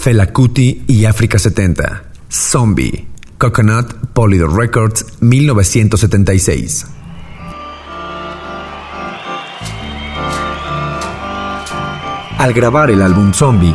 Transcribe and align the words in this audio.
Felacuti 0.00 0.82
y 0.86 1.04
África 1.04 1.38
70. 1.38 2.04
Zombie. 2.32 3.06
Coconut 3.36 3.92
Polydor 4.14 4.56
Records 4.56 5.04
1976. 5.20 6.86
Al 12.38 12.54
grabar 12.54 12.90
el 12.90 13.02
álbum 13.02 13.34
Zombie, 13.34 13.74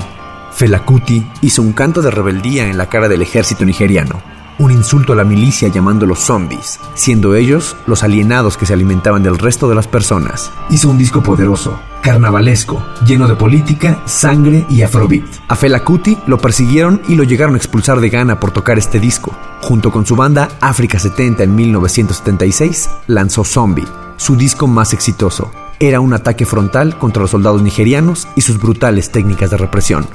Felacuti 0.51 1.23
hizo 1.43 1.61
un 1.61 1.73
canto 1.73 2.01
de 2.01 2.09
rebeldía 2.09 2.67
en 2.71 2.79
la 2.79 2.89
cara 2.89 3.07
del 3.07 3.21
ejército 3.21 3.63
nigeriano, 3.63 4.23
un 4.59 4.71
insulto 4.71 5.13
a 5.13 5.15
la 5.15 5.23
milicia 5.23 5.67
llamándolos 5.67 6.19
zombies, 6.19 6.79
siendo 6.93 7.35
ellos 7.35 7.75
los 7.87 8.03
alienados 8.03 8.57
que 8.57 8.65
se 8.65 8.73
alimentaban 8.73 9.23
del 9.23 9.37
resto 9.37 9.69
de 9.69 9.75
las 9.75 9.87
personas. 9.87 10.51
Hizo 10.69 10.89
un 10.89 10.97
disco 10.97 11.21
poderoso, 11.21 11.79
carnavalesco, 12.01 12.83
lleno 13.05 13.27
de 13.27 13.35
política, 13.35 14.01
sangre 14.05 14.65
y 14.69 14.81
afrobeat. 14.81 15.25
A 15.47 15.55
Felacuti 15.55 16.17
lo 16.27 16.37
persiguieron 16.37 17.01
y 17.07 17.15
lo 17.15 17.23
llegaron 17.23 17.55
a 17.55 17.57
expulsar 17.57 17.99
de 17.99 18.09
Ghana 18.09 18.39
por 18.39 18.51
tocar 18.51 18.77
este 18.77 18.99
disco. 18.99 19.35
Junto 19.61 19.91
con 19.91 20.05
su 20.05 20.15
banda 20.15 20.49
África 20.61 20.99
70 20.99 21.43
en 21.43 21.55
1976, 21.55 22.89
lanzó 23.07 23.43
Zombie, 23.43 23.87
su 24.17 24.35
disco 24.35 24.67
más 24.67 24.93
exitoso, 24.93 25.51
era 25.79 25.99
un 25.99 26.13
ataque 26.13 26.45
frontal 26.45 26.97
contra 26.97 27.21
los 27.21 27.31
soldados 27.31 27.61
nigerianos 27.61 28.27
y 28.35 28.41
sus 28.41 28.59
brutales 28.59 29.11
técnicas 29.11 29.51
de 29.51 29.57
represión. 29.57 30.07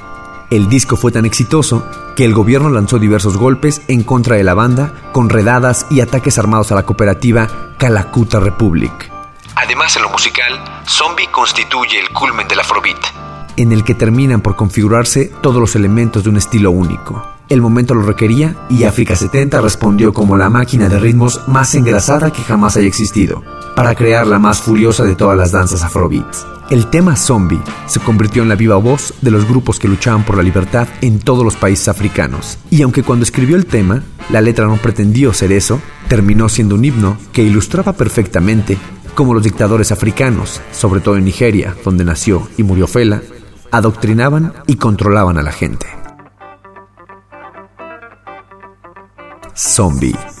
El 0.51 0.67
disco 0.67 0.97
fue 0.97 1.13
tan 1.13 1.23
exitoso 1.23 1.87
que 2.17 2.25
el 2.25 2.33
gobierno 2.33 2.69
lanzó 2.69 2.99
diversos 2.99 3.37
golpes 3.37 3.81
en 3.87 4.03
contra 4.03 4.35
de 4.35 4.43
la 4.43 4.53
banda 4.53 4.93
con 5.13 5.29
redadas 5.29 5.87
y 5.89 6.01
ataques 6.01 6.37
armados 6.37 6.73
a 6.73 6.75
la 6.75 6.83
cooperativa 6.83 7.47
Calacuta 7.77 8.41
Republic. 8.41 8.91
Además, 9.55 9.95
en 9.95 10.01
lo 10.01 10.09
musical, 10.09 10.61
Zombie 10.85 11.31
constituye 11.31 12.01
el 12.01 12.09
culmen 12.09 12.49
del 12.49 12.59
Afrobeat, 12.59 12.99
en 13.55 13.71
el 13.71 13.85
que 13.85 13.95
terminan 13.95 14.41
por 14.41 14.57
configurarse 14.57 15.31
todos 15.41 15.61
los 15.61 15.77
elementos 15.77 16.25
de 16.25 16.29
un 16.31 16.35
estilo 16.35 16.71
único. 16.71 17.25
El 17.51 17.61
momento 17.61 17.93
lo 17.93 18.03
requería 18.03 18.55
y 18.69 18.85
África 18.85 19.13
70 19.13 19.59
respondió 19.59 20.13
como 20.13 20.37
la 20.37 20.49
máquina 20.49 20.87
de 20.87 20.97
ritmos 20.97 21.41
más 21.49 21.75
engrasada 21.75 22.31
que 22.31 22.43
jamás 22.43 22.77
haya 22.77 22.87
existido, 22.87 23.43
para 23.75 23.93
crear 23.93 24.25
la 24.25 24.39
más 24.39 24.61
furiosa 24.61 25.03
de 25.03 25.15
todas 25.15 25.37
las 25.37 25.51
danzas 25.51 25.83
afrobeats. 25.83 26.47
El 26.69 26.89
tema 26.89 27.17
zombie 27.17 27.59
se 27.87 27.99
convirtió 27.99 28.41
en 28.41 28.47
la 28.47 28.55
viva 28.55 28.77
voz 28.77 29.13
de 29.19 29.31
los 29.31 29.45
grupos 29.45 29.79
que 29.79 29.89
luchaban 29.89 30.23
por 30.23 30.37
la 30.37 30.43
libertad 30.43 30.87
en 31.01 31.19
todos 31.19 31.43
los 31.43 31.57
países 31.57 31.89
africanos. 31.89 32.57
Y 32.69 32.83
aunque 32.83 33.03
cuando 33.03 33.23
escribió 33.23 33.57
el 33.57 33.65
tema, 33.65 34.01
la 34.29 34.39
letra 34.39 34.65
no 34.65 34.77
pretendió 34.77 35.33
ser 35.33 35.51
eso, 35.51 35.81
terminó 36.07 36.47
siendo 36.47 36.75
un 36.75 36.85
himno 36.85 37.17
que 37.33 37.43
ilustraba 37.43 37.91
perfectamente 37.91 38.77
cómo 39.13 39.33
los 39.33 39.43
dictadores 39.43 39.91
africanos, 39.91 40.61
sobre 40.71 41.01
todo 41.01 41.17
en 41.17 41.25
Nigeria, 41.25 41.75
donde 41.83 42.05
nació 42.05 42.47
y 42.57 42.63
murió 42.63 42.87
Fela, 42.87 43.21
adoctrinaban 43.71 44.53
y 44.67 44.75
controlaban 44.75 45.37
a 45.37 45.41
la 45.41 45.51
gente. 45.51 46.00
Zombie. 49.55 50.40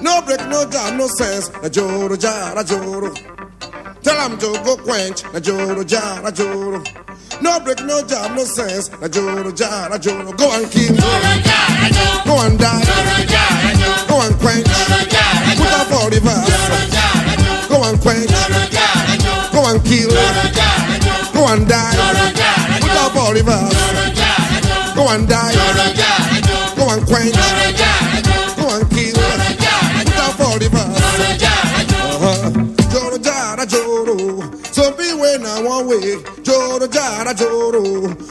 No 0.00 0.20
break, 0.22 0.40
no 0.48 0.64
jam, 0.68 0.96
no 0.96 1.06
sense. 1.06 1.50
Na 1.62 1.68
joro 1.68 2.16
jara 2.16 2.64
joro. 2.64 3.12
Tell 4.02 4.18
him 4.30 4.38
to 4.38 4.52
go 4.64 4.76
quench. 4.76 5.22
Na 5.32 5.38
joro 5.40 5.84
jara 5.84 6.32
joro. 6.32 6.82
No 7.40 7.60
break, 7.60 7.80
no 7.84 8.02
jam, 8.06 8.34
no 8.34 8.44
sense. 8.44 8.90
Na 9.00 9.08
joro 9.08 9.52
jara 9.52 9.98
joro. 9.98 10.32
Go 10.32 10.50
and 10.56 10.70
kill. 10.70 10.96
Go 12.26 12.34
and 12.42 12.58
die. 12.58 12.84
Go 14.08 14.20
and 14.22 14.34
quench. 14.40 14.66
Put 15.58 15.72
up 15.78 15.86
for 15.86 16.10
the 16.10 16.20
verse. 16.22 17.68
Go 17.68 17.82
and 17.84 18.00
quench. 18.00 18.30
Go 19.52 19.60
and 19.70 19.84
kill. 19.84 20.10
Go 21.32 21.46
and 21.52 21.68
die. 21.68 21.94
Put 22.80 22.96
up 22.98 23.12
for 23.12 23.34
the 23.34 23.42
verse. 23.44 24.94
Go 24.96 25.08
and 25.10 25.28
die. 25.28 25.54
Go 26.76 26.88
and 26.90 27.06
quench. 27.06 27.34
Go 27.34 27.61
Uh-huh. 32.24 32.50
Joro 32.92 33.18
jara 33.18 33.66
joro. 33.66 34.14
Zombie 34.72 35.12
when 35.20 35.44
I 35.44 35.60
one 35.62 35.86
way. 35.88 36.22
Joro 36.42 36.86
jara 36.86 37.34
joro. 37.34 37.82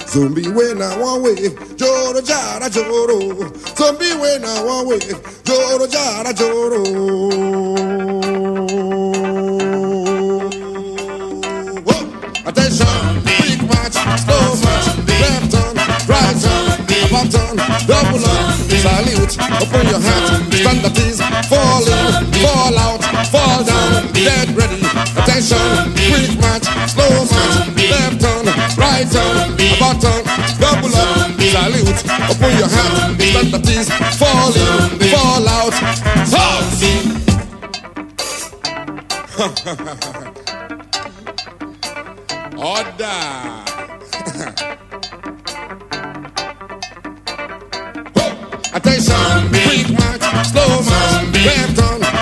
Zombie 0.07 0.47
when 0.49 0.81
I 0.81 0.97
one 0.97 1.23
way. 1.23 1.49
Joro 1.75 2.21
jara 2.21 2.69
joro. 2.69 3.19
Zombie 3.75 4.13
when 4.21 4.45
I 4.45 4.63
one 4.63 4.87
way. 4.87 4.99
Joro 5.43 5.87
jara 5.87 6.33
joro. 6.33 6.81
Whoa. 11.85 12.01
Attention, 12.47 13.21
quick 13.27 13.61
march, 13.69 13.97
slow 14.23 14.47
march, 14.63 14.87
left 15.07 15.51
turn, 15.51 15.75
right 16.07 16.37
turn, 16.41 16.65
about 17.07 17.27
turn, 17.31 17.55
double 17.85 18.25
up, 18.25 18.55
salute, 18.81 19.35
open 19.61 19.85
your 19.91 19.99
hat, 19.99 20.25
stand 20.53 20.85
at 20.85 20.97
ease, 20.99 21.21
fall 21.49 21.83
get 24.23 24.47
ready. 24.55 24.77
Attention, 25.17 25.57
quick 25.97 26.37
march, 26.41 26.65
slow 26.89 27.09
march, 27.09 27.67
left 27.89 28.21
turn, 28.21 28.45
right 28.77 29.07
turn, 29.09 29.53
about 29.57 29.97
turn, 30.01 30.23
double 30.61 30.93
up, 30.95 31.41
salute, 31.41 32.01
open 32.29 32.53
your 32.57 32.69
hand, 32.69 33.21
stand 33.21 33.53
at 33.55 33.69
ease, 33.69 33.89
fall 34.19 34.53
in, 34.53 34.99
fall 35.09 35.47
out, 35.49 35.73
Order. 42.61 43.01
Attention, 48.73 49.49
quick 49.49 49.89
march, 49.97 50.21
slow 50.47 50.81
march, 50.83 51.33
left 51.43 51.80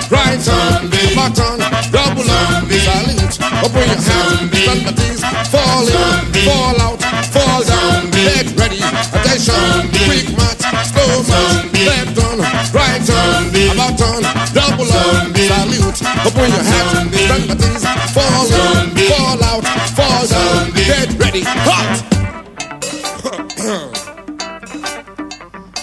right 0.09 0.41
turn, 0.41 0.89
back 0.89 1.33
turn, 1.37 1.59
double 1.93 2.25
up, 2.25 2.65
salute, 2.65 3.37
open 3.61 3.85
your 3.85 4.01
hands, 4.01 4.49
stand 4.49 4.87
at 4.89 4.99
ease, 5.05 5.21
fall 5.49 5.85
in, 5.85 6.33
fall 6.45 6.81
out, 6.81 7.01
fall 7.29 7.61
down, 7.63 8.09
get 8.11 8.49
ready. 8.57 8.81
Attention, 8.81 9.89
quick 10.05 10.29
march, 10.33 10.65
slow 10.89 11.21
march, 11.29 11.69
left 11.85 12.17
turn, 12.17 12.39
right 12.73 13.01
turn, 13.05 13.53
about 13.69 13.97
turn, 13.97 14.23
double 14.53 14.89
up, 14.89 15.29
salute, 15.37 16.01
open 16.25 16.49
your 16.49 16.65
hands, 16.65 17.13
stand 17.13 17.51
at 17.53 17.61
ease, 17.69 17.85
fall 18.13 18.49
in, 18.49 18.89
fall 19.09 19.43
out, 19.45 19.65
fall 19.93 20.25
down, 20.27 20.71
get 20.73 21.13
ready. 21.19 21.43
Hot! 21.45 21.95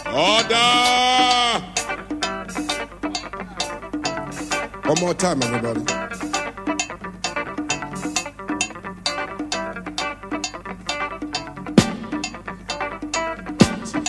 Order! 0.16 1.05
One 4.86 5.00
more 5.00 5.14
time, 5.14 5.42
everybody. 5.42 5.80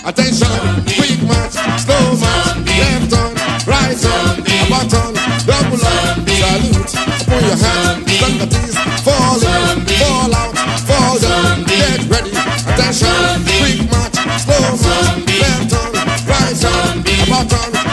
Attention, 0.06 0.54
quick 0.86 1.18
march, 1.26 1.58
slow 1.82 2.14
march, 2.22 2.62
left 2.78 3.10
turn, 3.10 3.34
right 3.66 3.98
turn, 3.98 4.38
about 4.68 4.86
turn, 4.86 5.18
double 5.50 5.82
up, 5.82 6.22
salute, 6.30 6.94
open 7.26 7.42
your 7.42 7.58
hands, 7.58 8.06
ease, 8.14 8.78
fall 9.02 9.42
in, 9.42 9.82
fall 9.98 10.30
out, 10.36 10.54
fall 10.86 11.18
down, 11.18 11.64
get 11.66 12.06
ready. 12.06 12.30
Attention, 12.70 13.42
quick 13.58 13.82
march, 13.90 14.14
slow 14.46 14.62
march, 14.62 15.26
left 15.42 15.74
turn, 15.74 15.94
right 16.30 16.56
turn, 16.62 17.02
about 17.26 17.50
turn, 17.50 17.87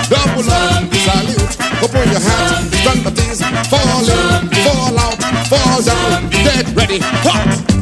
stand 3.05 3.67
fall 3.69 4.09
in, 4.09 4.49
fall 4.65 4.99
out, 4.99 5.19
fall 5.49 5.83
down, 5.83 6.31
get 6.31 6.75
ready. 6.75 6.99
Hot! 7.03 7.74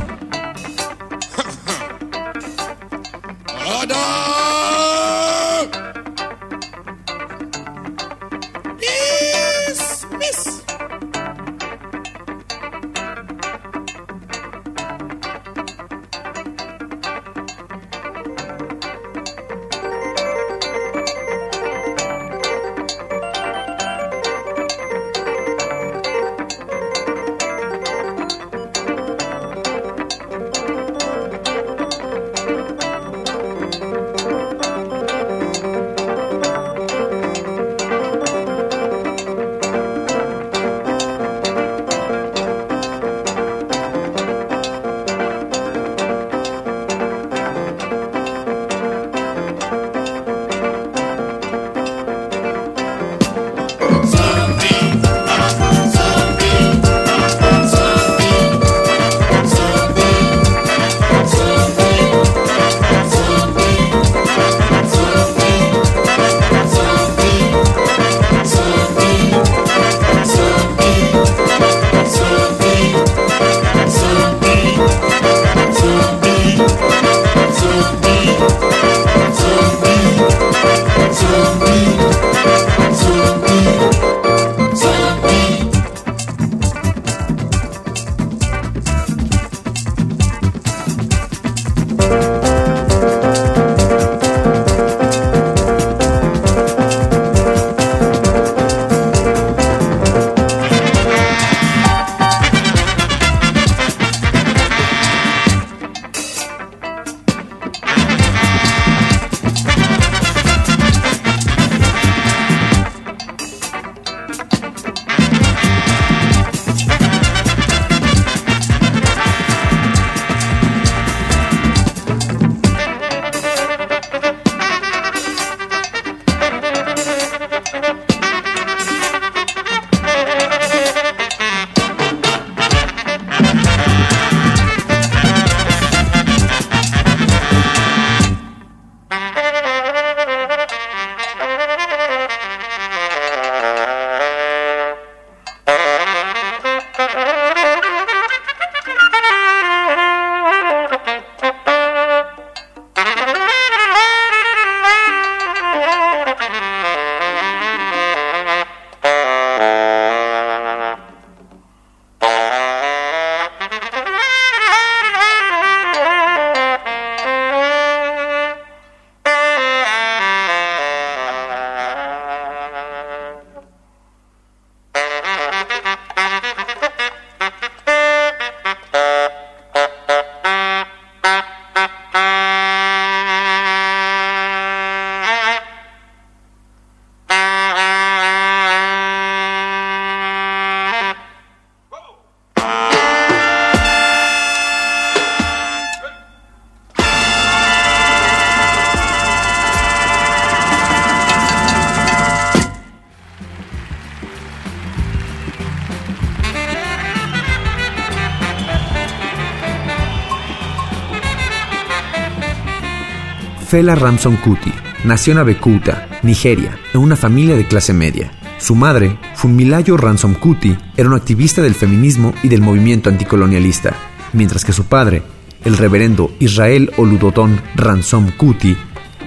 Fela 213.73 213.95
Ramson 213.95 214.37
Kuti 214.37 214.71
nació 215.05 215.33
en 215.33 215.39
Abeokuta, 215.39 216.07
Nigeria, 216.23 216.79
en 216.93 217.01
una 217.01 217.17
familia 217.17 217.57
de 217.57 217.67
clase 217.67 217.95
media. 217.95 218.31
Su 218.59 218.75
madre, 218.75 219.17
Funmilayo 219.35 219.97
Ransom 219.97 220.35
Kuti, 220.35 220.77
era 220.95 221.09
un 221.09 221.15
activista 221.15 221.63
del 221.63 221.75
feminismo 221.75 222.35
y 222.43 222.49
del 222.49 222.61
movimiento 222.61 223.09
anticolonialista, 223.09 223.97
mientras 224.35 224.67
que 224.67 224.75
su 224.75 224.85
padre, 224.85 225.23
el 225.65 225.79
reverendo 225.79 226.35
Israel 226.39 226.93
Oludoton 226.99 227.63
Ransom 227.75 228.33
Kuti, 228.33 228.77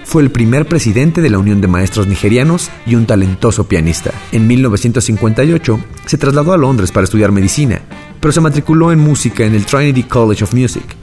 fue 0.03 0.21
el 0.21 0.29
primer 0.29 0.67
presidente 0.67 1.23
de 1.23 1.31
la 1.31 1.39
Unión 1.39 1.59
de 1.59 1.67
Maestros 1.67 2.05
Nigerianos 2.05 2.69
y 2.85 2.93
un 2.93 3.07
talentoso 3.07 3.67
pianista. 3.67 4.11
En 4.31 4.45
1958 4.45 5.79
se 6.05 6.17
trasladó 6.19 6.53
a 6.53 6.57
Londres 6.57 6.91
para 6.91 7.05
estudiar 7.05 7.31
medicina, 7.31 7.81
pero 8.19 8.31
se 8.31 8.41
matriculó 8.41 8.91
en 8.91 8.99
música 8.99 9.43
en 9.43 9.55
el 9.55 9.65
Trinity 9.65 10.03
College 10.03 10.43
of 10.43 10.53
Music. 10.53 10.94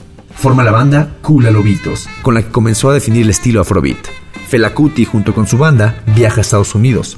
Forma 0.42 0.64
la 0.64 0.72
banda 0.72 1.18
Kula 1.22 1.52
Lobitos, 1.52 2.08
con 2.20 2.34
la 2.34 2.42
que 2.42 2.50
comenzó 2.50 2.90
a 2.90 2.94
definir 2.94 3.22
el 3.22 3.30
estilo 3.30 3.60
afrobeat. 3.60 4.08
Fela 4.48 4.74
Kuti, 4.74 5.04
junto 5.04 5.34
con 5.34 5.46
su 5.46 5.56
banda, 5.56 6.02
viaja 6.16 6.38
a 6.38 6.40
Estados 6.40 6.74
Unidos, 6.74 7.16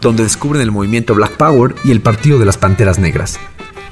donde 0.00 0.22
descubren 0.22 0.62
el 0.62 0.70
movimiento 0.70 1.12
Black 1.12 1.36
Power 1.36 1.74
y 1.82 1.90
el 1.90 2.00
Partido 2.00 2.38
de 2.38 2.44
las 2.44 2.58
Panteras 2.58 3.00
Negras, 3.00 3.40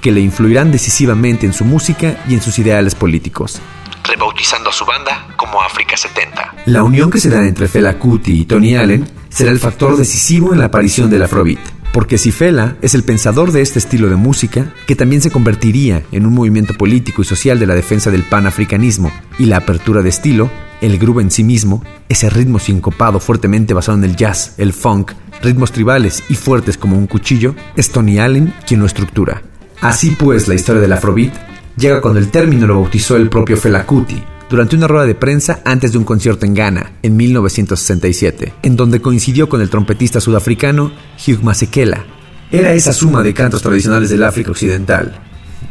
que 0.00 0.12
le 0.12 0.20
influirán 0.20 0.70
decisivamente 0.70 1.46
en 1.46 1.52
su 1.52 1.64
música 1.64 2.22
y 2.28 2.34
en 2.34 2.42
sus 2.42 2.60
ideales 2.60 2.94
políticos 2.94 3.60
rebautizando 4.04 4.70
a 4.70 4.72
su 4.72 4.84
banda 4.84 5.28
como 5.36 5.62
África 5.62 5.96
70. 5.96 6.54
La 6.66 6.82
unión 6.82 7.10
que 7.10 7.20
se 7.20 7.28
da 7.28 7.46
entre 7.46 7.68
Fela 7.68 7.98
Kuti 7.98 8.40
y 8.40 8.44
Tony 8.44 8.76
Allen 8.76 9.08
será 9.28 9.50
el 9.50 9.58
factor 9.58 9.96
decisivo 9.96 10.52
en 10.52 10.58
la 10.58 10.66
aparición 10.66 11.10
del 11.10 11.22
Afrobeat. 11.22 11.79
Porque 11.92 12.18
si 12.18 12.30
Fela 12.30 12.76
es 12.82 12.94
el 12.94 13.02
pensador 13.02 13.50
de 13.50 13.62
este 13.62 13.80
estilo 13.80 14.08
de 14.08 14.14
música, 14.14 14.72
que 14.86 14.94
también 14.94 15.20
se 15.20 15.32
convertiría 15.32 16.04
en 16.12 16.24
un 16.24 16.34
movimiento 16.34 16.74
político 16.74 17.22
y 17.22 17.24
social 17.24 17.58
de 17.58 17.66
la 17.66 17.74
defensa 17.74 18.12
del 18.12 18.22
panafricanismo 18.22 19.10
y 19.40 19.46
la 19.46 19.56
apertura 19.56 20.00
de 20.00 20.08
estilo, 20.08 20.50
el 20.80 20.98
groove 20.98 21.22
en 21.22 21.32
sí 21.32 21.42
mismo, 21.42 21.82
ese 22.08 22.30
ritmo 22.30 22.60
sincopado 22.60 23.18
fuertemente 23.18 23.74
basado 23.74 23.98
en 23.98 24.04
el 24.04 24.14
jazz, 24.14 24.54
el 24.58 24.72
funk, 24.72 25.12
ritmos 25.42 25.72
tribales 25.72 26.22
y 26.28 26.36
fuertes 26.36 26.78
como 26.78 26.96
un 26.96 27.08
cuchillo, 27.08 27.56
es 27.76 27.90
Tony 27.90 28.20
Allen 28.20 28.54
quien 28.66 28.80
lo 28.80 28.86
estructura. 28.86 29.42
Así 29.80 30.10
pues, 30.10 30.46
la 30.46 30.54
historia 30.54 30.80
del 30.80 30.92
Afrobeat 30.92 31.34
llega 31.76 32.00
cuando 32.00 32.20
el 32.20 32.30
término 32.30 32.68
lo 32.68 32.80
bautizó 32.80 33.16
el 33.16 33.28
propio 33.28 33.56
Fela 33.56 33.84
Kuti, 33.84 34.22
durante 34.50 34.74
una 34.74 34.88
rueda 34.88 35.06
de 35.06 35.14
prensa 35.14 35.62
antes 35.64 35.92
de 35.92 35.98
un 35.98 36.04
concierto 36.04 36.44
en 36.44 36.54
Ghana, 36.54 36.94
en 37.02 37.16
1967, 37.16 38.52
en 38.62 38.76
donde 38.76 39.00
coincidió 39.00 39.48
con 39.48 39.60
el 39.60 39.70
trompetista 39.70 40.20
sudafricano 40.20 40.92
Hugh 41.24 41.42
Masekela. 41.42 42.04
Era 42.50 42.74
esa 42.74 42.92
suma 42.92 43.22
de 43.22 43.32
cantos 43.32 43.62
tradicionales 43.62 44.10
del 44.10 44.24
África 44.24 44.50
Occidental, 44.50 45.14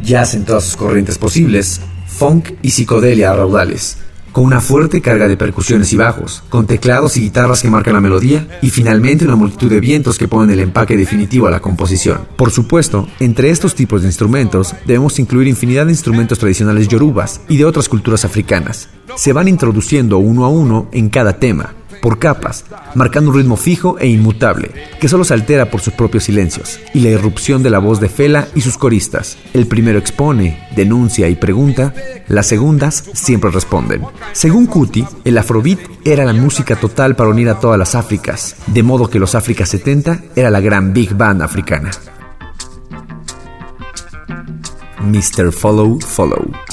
jazz 0.01 0.33
en 0.33 0.45
todas 0.45 0.63
sus 0.63 0.77
corrientes 0.77 1.17
posibles, 1.17 1.81
funk 2.07 2.51
y 2.61 2.71
psicodelia 2.71 3.31
a 3.31 3.35
raudales, 3.35 3.97
con 4.31 4.45
una 4.45 4.61
fuerte 4.61 5.01
carga 5.01 5.27
de 5.27 5.37
percusiones 5.37 5.91
y 5.93 5.97
bajos, 5.97 6.43
con 6.49 6.67
teclados 6.67 7.17
y 7.17 7.21
guitarras 7.21 7.61
que 7.61 7.69
marcan 7.69 7.93
la 7.93 8.01
melodía 8.01 8.59
y 8.61 8.69
finalmente 8.69 9.25
una 9.25 9.35
multitud 9.35 9.69
de 9.69 9.79
vientos 9.79 10.17
que 10.17 10.27
ponen 10.27 10.51
el 10.51 10.59
empaque 10.59 10.97
definitivo 10.97 11.47
a 11.47 11.51
la 11.51 11.59
composición. 11.59 12.21
Por 12.37 12.51
supuesto, 12.51 13.07
entre 13.19 13.49
estos 13.49 13.75
tipos 13.75 14.01
de 14.01 14.07
instrumentos 14.07 14.75
debemos 14.85 15.19
incluir 15.19 15.47
infinidad 15.47 15.85
de 15.85 15.91
instrumentos 15.91 16.39
tradicionales 16.39 16.87
yorubas 16.87 17.41
y 17.49 17.57
de 17.57 17.65
otras 17.65 17.89
culturas 17.89 18.25
africanas. 18.25 18.89
Se 19.15 19.33
van 19.33 19.47
introduciendo 19.47 20.17
uno 20.19 20.45
a 20.45 20.49
uno 20.49 20.87
en 20.91 21.09
cada 21.09 21.33
tema, 21.39 21.73
por 22.01 22.19
capas, 22.19 22.65
marcando 22.95 23.31
un 23.31 23.37
ritmo 23.37 23.57
fijo 23.57 23.97
e 23.99 24.07
inmutable, 24.07 24.71
que 24.99 25.07
solo 25.07 25.23
se 25.23 25.33
altera 25.33 25.69
por 25.69 25.81
sus 25.81 25.93
propios 25.93 26.23
silencios, 26.25 26.79
y 26.93 27.01
la 27.01 27.09
irrupción 27.09 27.63
de 27.63 27.69
la 27.69 27.79
voz 27.79 27.99
de 27.99 28.09
Fela 28.09 28.47
y 28.55 28.61
sus 28.61 28.77
coristas. 28.77 29.37
El 29.53 29.67
primero 29.67 29.99
expone, 29.99 30.67
denuncia 30.75 31.27
y 31.29 31.35
pregunta, 31.35 31.93
las 32.27 32.47
segundas 32.47 33.03
siempre 33.13 33.51
responden. 33.51 34.01
Según 34.31 34.65
Kuti, 34.65 35.05
el 35.25 35.37
afrobeat 35.37 35.79
era 36.05 36.25
la 36.25 36.33
música 36.33 36.75
total 36.75 37.15
para 37.15 37.29
unir 37.29 37.49
a 37.49 37.59
todas 37.59 37.77
las 37.77 37.95
Áfricas, 37.95 38.55
de 38.67 38.83
modo 38.83 39.09
que 39.09 39.19
los 39.19 39.35
África 39.35 39.65
70 39.65 40.23
era 40.35 40.49
la 40.49 40.61
gran 40.61 40.93
Big 40.93 41.13
Band 41.15 41.41
africana. 41.41 41.91
Mr. 45.01 45.51
Follow 45.51 45.99
Follow. 45.99 46.68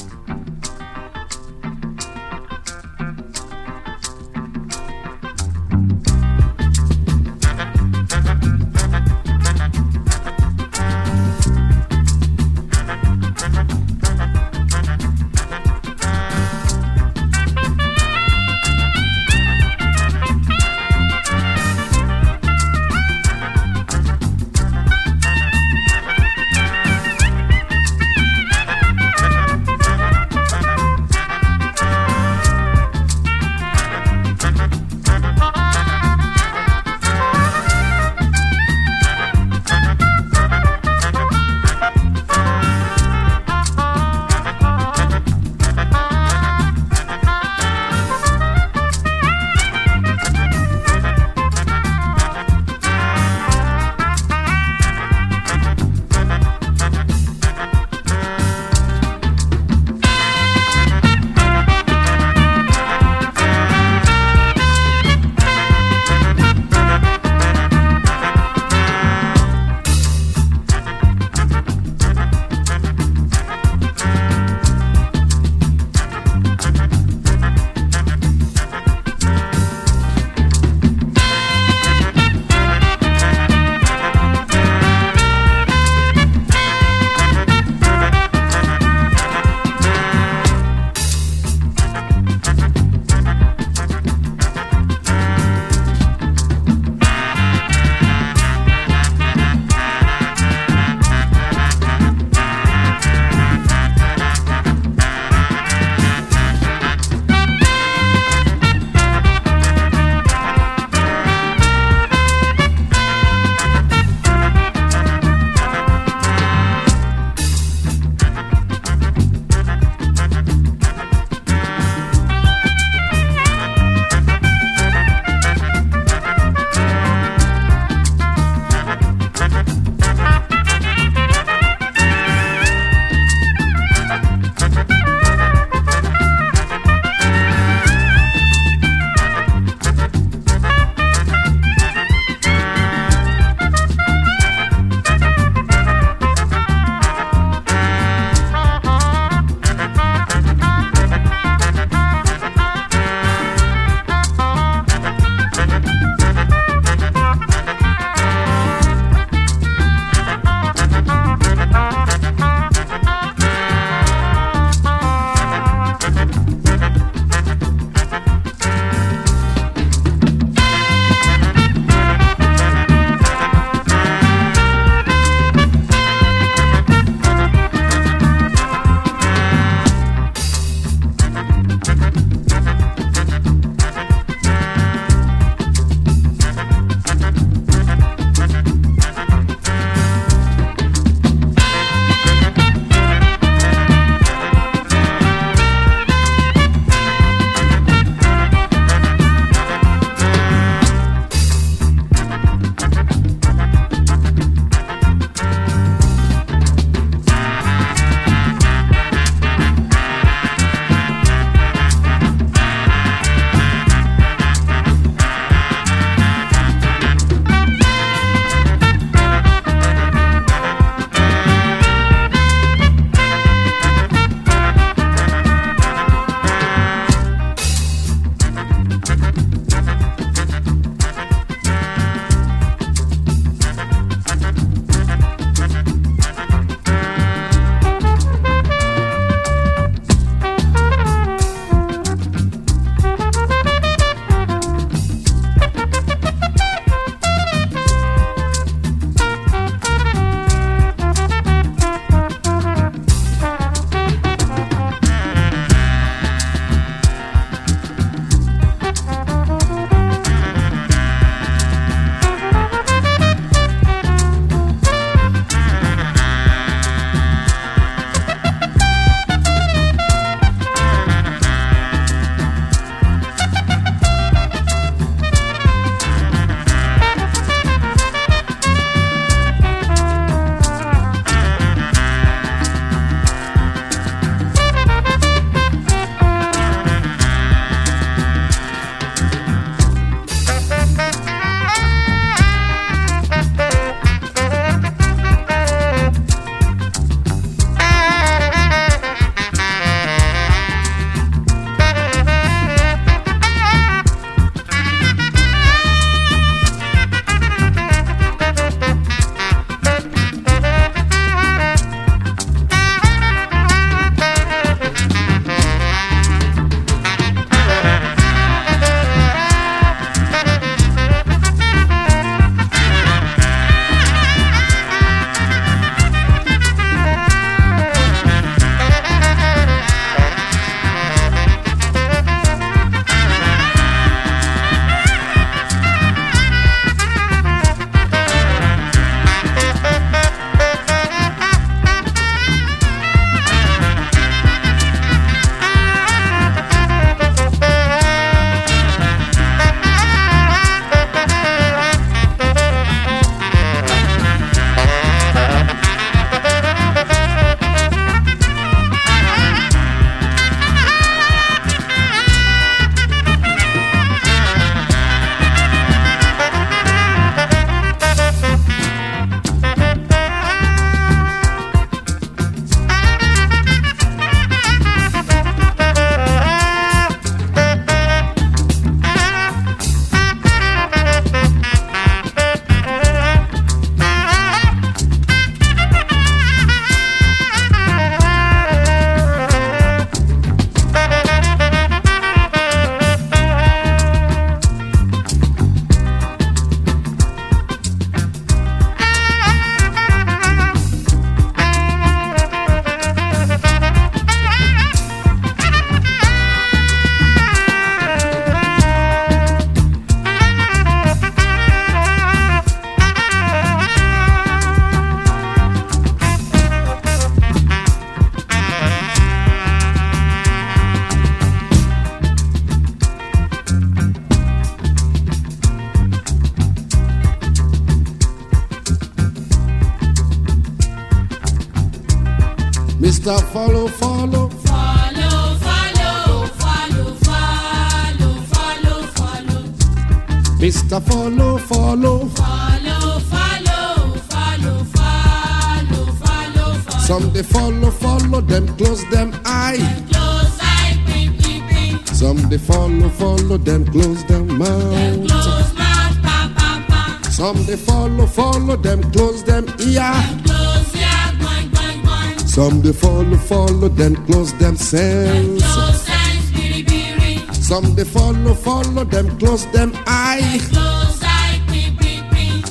Biri. 466.89 467.55
Some 467.55 467.95
they 467.95 468.05
follow, 468.05 468.55
follow 468.55 469.05
them, 469.05 469.39
close 469.39 469.67
them 469.73 469.93
eye. 470.07 470.59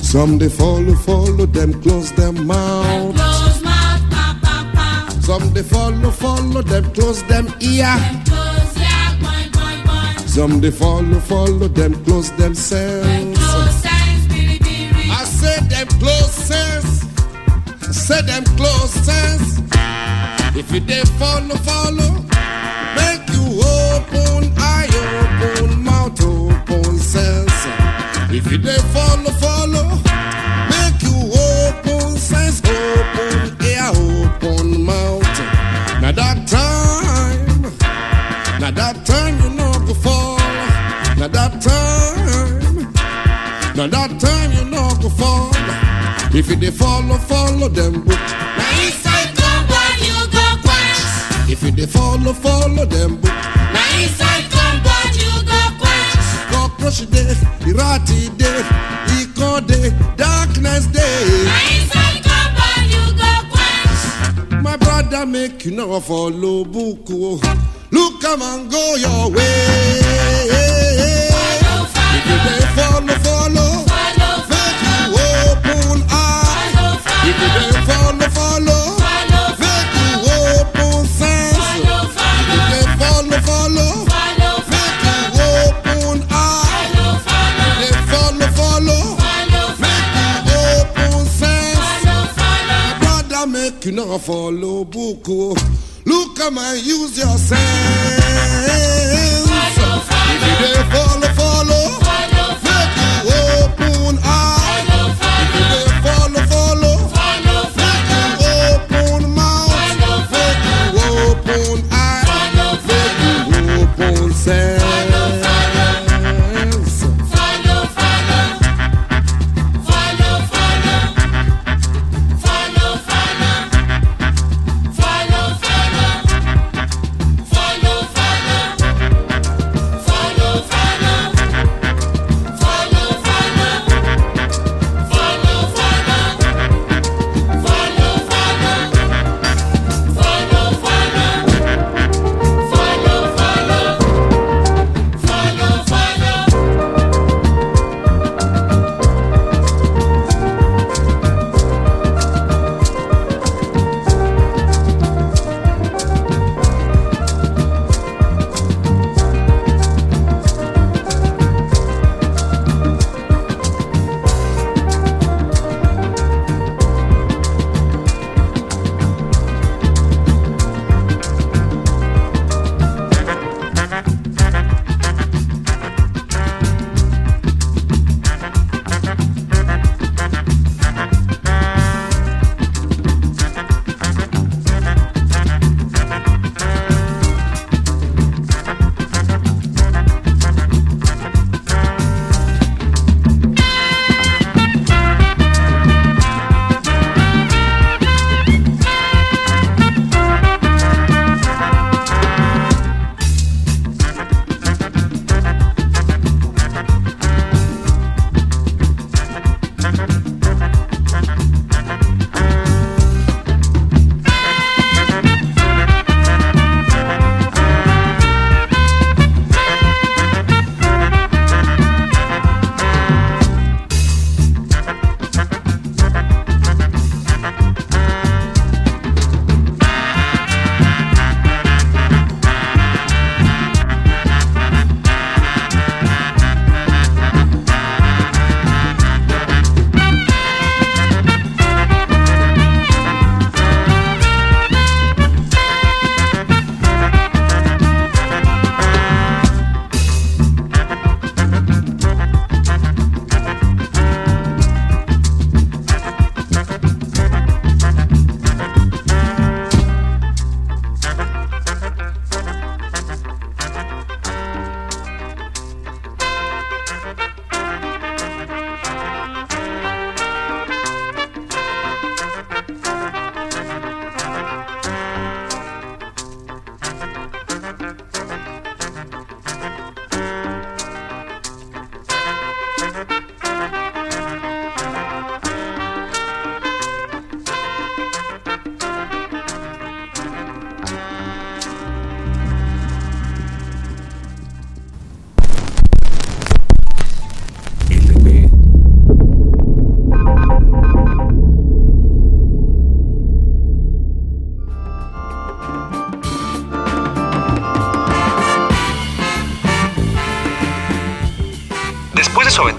Some 0.02 0.38
they 0.38 0.48
follow, 0.48 0.94
follow 0.94 1.46
them, 1.46 1.80
close 1.82 2.12
them 2.12 2.46
mouth. 2.46 3.16
Some 5.22 5.52
they 5.52 5.62
follow, 5.62 6.10
follow 6.10 6.62
them, 6.62 6.84
close 6.94 7.22
them 7.24 7.52
ear. 7.60 7.96
Some 10.26 10.60
they 10.60 10.70
follow, 10.70 11.20
follow 11.20 11.68
them, 11.68 11.92
close 12.04 12.30
themselves. 12.32 13.40
I 15.18 15.24
said 15.24 15.68
them 15.68 15.88
close 15.98 16.32
sense. 16.32 17.04
Said 17.90 18.26
them 18.26 18.44
close 18.56 18.92
sense. 18.92 19.60
If 20.58 20.72
you 20.72 20.80
they 20.80 21.02
follow, 21.18 21.54
follow, 21.56 22.12
make 22.96 23.28
you 23.34 23.60
open 23.60 24.52
eye, 24.56 24.88
open 25.20 25.82
mouth, 25.84 26.20
open 26.22 26.98
sense. 26.98 27.52
If 28.30 28.50
you 28.50 28.58
they 28.58 28.78
follow, 28.94 29.30
follow, 29.44 29.84
make 30.72 31.02
you 31.02 31.16
open 31.32 32.16
sense, 32.16 32.60
open 32.64 33.56
ear, 33.64 33.90
open 33.94 34.82
mouth. 34.82 35.22
Now 36.00 36.12
that 36.12 36.48
time, 36.48 37.62
now 38.60 38.70
that 38.70 39.04
time 39.04 39.38
you 39.42 39.50
know 39.50 39.72
go 39.86 39.94
fall. 39.94 40.38
Now 41.18 41.28
that 41.28 41.60
time. 41.60 42.92
Now 43.76 43.86
that 43.88 44.18
time 44.18 44.52
you 44.52 44.64
know 44.70 44.88
go 45.02 45.10
fall. 45.10 45.50
If 46.34 46.48
you 46.48 46.56
dey 46.56 46.70
follow, 46.70 47.18
follow 47.18 47.68
them 47.68 48.02
book. 48.04 48.18
Now 48.18 48.70
quench. 51.76 51.78
If 51.78 51.78
you 51.78 51.86
dey 51.86 51.86
follow, 51.86 52.32
follow 52.32 52.84
them 52.86 53.16
book. 53.16 53.30
Now 53.32 54.00
inside 54.02 54.50
compound 54.50 55.16
you 55.16 55.32
go 55.44 55.60
quench. 55.80 56.26
Cockroach 56.50 57.10
day, 57.10 57.34
the 57.64 57.72
ratty 57.74 58.28
day, 58.36 58.62
eco 59.20 59.60
day, 59.60 59.90
darkness 60.16 60.86
day. 60.86 61.44
Now 61.44 61.60
inside 61.76 62.22
compound 62.24 62.90
you 62.90 63.04
go 63.16 63.32
quench. 63.52 64.62
My 64.62 64.76
brother 64.76 65.26
make 65.26 65.64
you 65.64 65.72
know 65.72 66.00
follow 66.00 66.64
book. 66.64 67.06
oh. 67.10 67.40
Look 67.92 68.20
come 68.20 68.42
and 68.42 68.70
go 68.70 68.96
your 68.96 69.30
way. 69.30 70.00
Follow, 71.30 71.86
If 72.16 72.26
you 72.26 72.36
follow, 72.76 73.14
follow, 73.24 73.84
follow, 73.86 74.24
follow, 74.26 74.34
make 74.50 74.80
you 74.82 75.02
open 75.46 76.02
eye. 76.10 76.14
follow, 76.74 76.98
If 77.28 77.36
you 77.40 77.48
follow, 77.48 77.82
follow, 77.86 78.28
follow, 78.28 78.28
follow, 78.28 78.95
follow, 81.84 82.08
follow, 82.16 82.68
they 82.70 82.84
follow, 82.98 83.38
follow, 83.48 83.92
follow, 84.10 84.56
make 84.76 84.96
you 85.36 85.48
open 85.66 86.18
eye. 86.30 86.64
follow, 86.94 87.18
follow, 87.26 87.70
They 87.80 87.92
follow, 88.10 88.48
follow, 88.58 89.02
follow, 89.20 89.66
make 89.80 90.46
you 90.48 90.60
open 90.80 91.26
sense. 91.26 91.78
follow, 91.78 92.20
follow. 92.38 92.98
Brother, 93.00 93.44
make 93.46 93.84
you 93.84 93.92
not 93.92 94.20
follow 94.20 94.84
book. 94.84 95.24
oh. 95.28 95.54
Look, 96.06 96.36
come 96.36 96.58
and 96.58 96.78
use 96.86 97.18
your 97.18 97.36
sense. 97.36 97.60
Follow, 99.48 100.00
If 100.38 100.60
you 100.60 100.84
follow, 100.92 101.28
follow, 101.34 101.84
follow, 102.06 102.48
follow, 102.62 103.08
make 103.26 103.80
you 103.80 103.94
open 104.06 104.18
eye. 104.22 104.55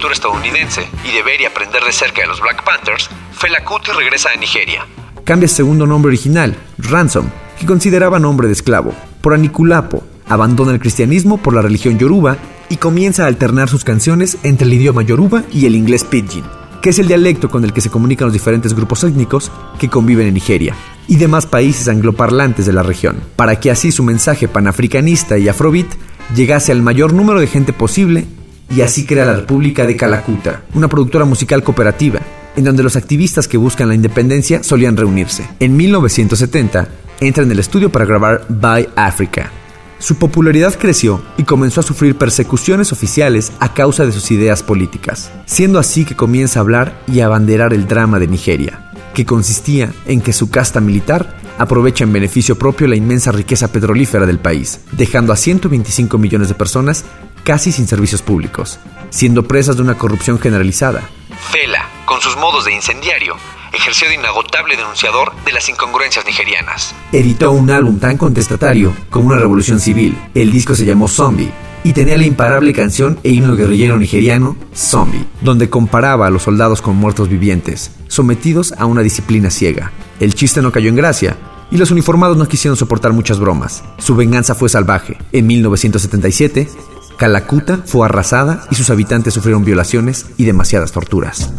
Su 0.08 0.13
estadounidense 0.13 0.88
y 1.04 1.13
de 1.13 1.24
ver 1.24 1.41
y 1.41 1.46
aprender 1.46 1.84
de 1.84 1.91
cerca 1.91 2.22
de 2.22 2.28
los 2.28 2.39
Black 2.39 2.63
Panthers, 2.63 3.10
Fela 3.34 3.63
Kuti 3.63 3.91
regresa 3.91 4.30
a 4.34 4.39
Nigeria. 4.39 4.86
Cambia 5.26 5.50
segundo 5.50 5.86
nombre 5.86 6.10
original, 6.10 6.56
Ransom, 6.78 7.30
que 7.60 7.65
consideraba 7.65 8.20
nombre 8.20 8.48
de 8.48 8.54
esclavo, 8.54 8.93
por 9.22 9.34
Anikulapo, 9.34 10.04
abandona 10.30 10.72
el 10.72 10.80
cristianismo 10.80 11.38
por 11.38 11.54
la 11.54 11.62
religión 11.62 11.98
yoruba 11.98 12.38
y 12.70 12.78
comienza 12.78 13.26
a 13.26 13.28
alternar 13.28 13.67
sus 13.67 13.84
canciones 13.84 14.38
entre 14.43 14.65
el 14.67 14.74
idioma 14.74 15.02
yoruba 15.02 15.43
y 15.52 15.65
el 15.65 15.76
inglés 15.76 16.06
pidgin, 16.06 16.46
que 16.82 16.91
es 16.91 17.00
el 17.00 17.08
dialecto 17.08 17.50
con 17.50 17.65
el 17.65 17.74
que 17.74 17.82
se 17.82 17.89
comunican 17.89 18.28
los 18.28 18.34
diferentes 18.34 18.74
grupos 18.74 19.04
étnicos 19.04 19.52
que 19.78 19.89
conviven 19.89 20.28
en 20.28 20.36
Nigeria 20.36 20.74
y 21.08 21.17
demás 21.17 21.46
países 21.46 21.88
angloparlantes 21.89 22.65
de 22.65 22.74
la 22.74 22.84
región, 22.84 23.17
para 23.36 23.60
que 23.60 23.72
así 23.72 23.91
su 23.91 24.04
mensaje 24.04 24.48
panafricanista 24.48 25.38
y 25.38 25.50
afrobeat 25.50 25.88
llegase 26.34 26.72
al 26.72 26.82
mayor 26.82 27.13
número 27.13 27.41
de 27.41 27.48
gente 27.48 27.74
posible 27.74 28.28
y 28.69 28.82
así 28.82 29.06
crea 29.06 29.25
la 29.25 29.36
República 29.36 29.86
de 29.86 29.95
Calacuta, 29.95 30.63
una 30.73 30.88
productora 30.88 31.25
musical 31.25 31.63
cooperativa, 31.63 32.19
en 32.56 32.63
donde 32.63 32.84
los 32.84 32.95
activistas 32.95 33.47
que 33.47 33.58
buscan 33.58 33.88
la 33.88 33.95
independencia 33.95 34.63
solían 34.63 34.97
reunirse. 34.97 35.47
En 35.60 35.77
1970, 35.77 36.88
entra 37.19 37.43
en 37.43 37.51
el 37.51 37.60
estudio 37.60 37.91
para 37.91 38.06
grabar 38.06 38.45
By 38.49 38.89
Africa, 38.95 39.51
su 39.99 40.15
popularidad 40.17 40.75
creció 40.77 41.23
y 41.38 41.43
comenzó 41.43 41.80
a 41.80 41.84
sufrir 41.84 42.15
persecuciones 42.17 42.91
oficiales 42.91 43.51
a 43.60 43.73
causa 43.73 44.06
de 44.06 44.12
sus 44.12 44.30
ideas 44.30 44.62
políticas, 44.62 45.32
siendo 45.45 45.80
así 45.80 46.06
que 46.06 46.15
comienza 46.15 46.60
a 46.60 46.62
hablar 46.62 47.01
y 47.08 47.19
a 47.19 47.25
abanderar 47.25 47.73
el 47.73 47.88
drama 47.88 48.19
de 48.19 48.27
Nigeria, 48.27 48.91
que 49.15 49.25
consistía 49.25 49.91
en 50.06 50.21
que 50.21 50.34
su 50.34 50.51
casta 50.51 50.82
militar 50.82 51.36
aprovecha 51.58 52.03
en 52.03 52.13
beneficio 52.13 52.60
propio 52.60 52.88
la 52.88 52.95
inmensa 52.95 53.32
riqueza 53.32 53.71
petrolífera 53.71 54.27
del 54.27 54.38
país, 54.38 54.82
dejando 54.91 55.34
a 55.34 55.36
125 55.36 56.19
millones 56.19 56.49
de 56.49 56.53
personas 56.53 57.03
casi 57.43 57.71
sin 57.71 57.88
servicios 57.88 58.21
públicos, 58.21 58.80
siendo 59.10 59.47
presas 59.47 59.76
de 59.76 59.84
una 59.84 59.97
corrupción 59.97 60.39
generalizada. 60.39 61.10
Fela, 61.52 61.88
con 62.06 62.21
sus 62.21 62.36
modos 62.38 62.65
de 62.65 62.73
incendiario, 62.73 63.36
ejerció 63.73 64.08
de 64.08 64.15
inagotable 64.15 64.76
denunciador 64.76 65.32
de 65.45 65.54
las 65.54 65.69
incongruencias 65.69 66.26
nigerianas. 66.26 66.93
Editó 67.12 67.52
un 67.52 67.69
álbum 67.69 68.00
tan 68.00 68.17
contestatario 68.17 68.93
como 69.10 69.28
una 69.28 69.38
revolución 69.38 69.80
civil. 69.80 70.17
El 70.34 70.52
disco 70.52 70.76
se 70.76 70.86
llamó 70.86 71.08
Zombie 71.08 71.52
y 71.84 71.93
tenía 71.93 72.17
la 72.17 72.26
imparable 72.26 72.73
canción 72.73 73.19
e 73.23 73.30
himno 73.30 73.56
guerrillero 73.56 73.97
nigeriano 73.97 74.58
Zombie, 74.76 75.26
donde 75.41 75.69
comparaba 75.69 76.28
a 76.28 76.30
los 76.30 76.43
soldados 76.43 76.82
con 76.82 76.95
muertos 76.95 77.30
vivientes, 77.30 77.91
sometidos 78.08 78.73
a 78.78 78.86
una 78.86 79.02
disciplina 79.02 79.50
ciega. 79.50 79.91
El 80.19 80.34
chiste 80.34 80.62
no 80.62 80.71
cayó 80.71 80.89
en 80.89 80.95
gracia, 80.95 81.38
y 81.69 81.78
los 81.78 81.91
uniformados 81.91 82.38
no 82.38 82.47
quisieron 82.47 82.78
soportar 82.78 83.13
muchas 83.13 83.39
bromas. 83.39 83.84
Su 83.97 84.15
venganza 84.15 84.56
fue 84.56 84.69
salvaje. 84.69 85.17
En 85.32 85.47
1977, 85.47 86.69
Calacuta 87.17 87.80
fue 87.86 88.06
arrasada 88.06 88.63
y 88.69 88.75
sus 88.75 88.89
habitantes 88.89 89.34
sufrieron 89.34 89.65
violaciones 89.65 90.27
y 90.38 90.45
demasiadas 90.45 90.91
torturas. 90.91 91.51